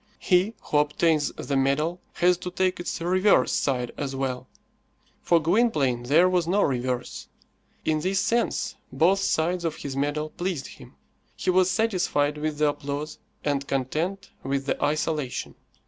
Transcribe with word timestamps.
He 0.17 0.55
who 0.63 0.79
obtains 0.79 1.31
the 1.33 1.55
medal 1.55 2.01
has 2.13 2.35
to 2.39 2.49
take 2.49 2.79
its 2.79 2.99
reverse 3.01 3.51
side 3.51 3.91
as 3.99 4.15
well. 4.15 4.47
For 5.21 5.39
Gwynplaine 5.39 6.01
there 6.01 6.27
was 6.27 6.47
no 6.47 6.63
reverse. 6.63 7.27
In 7.85 7.99
this 7.99 8.19
sense, 8.19 8.73
both 8.91 9.19
sides 9.19 9.63
of 9.63 9.75
his 9.75 9.95
medal 9.95 10.31
pleased 10.31 10.65
him. 10.65 10.95
He 11.35 11.51
was 11.51 11.69
satisfied 11.69 12.39
with 12.39 12.57
the 12.57 12.69
applause, 12.69 13.19
and 13.45 13.67
content 13.67 14.31
with 14.41 14.65
the 14.65 14.83
isolation. 14.83 15.53